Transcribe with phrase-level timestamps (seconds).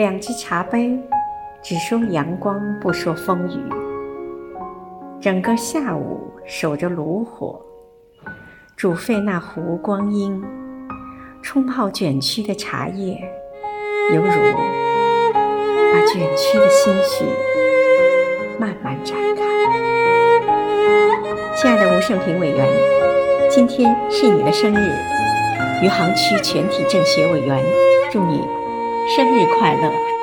[0.00, 0.98] 两只茶杯，
[1.62, 3.60] 只说阳光，不说风雨。
[5.20, 7.60] 整个下午守着炉火，
[8.78, 10.42] 煮沸那壶光阴，
[11.42, 13.20] 冲泡卷曲的茶叶，
[14.14, 14.30] 犹如
[15.92, 17.26] 把卷曲的心绪
[18.58, 19.42] 慢慢展开。
[21.56, 22.66] 亲爱的吴胜平委员，
[23.50, 24.96] 今天是你的生日，
[25.82, 27.62] 余杭区全体政协委员
[28.10, 28.24] 祝
[29.16, 30.19] 生日快乐！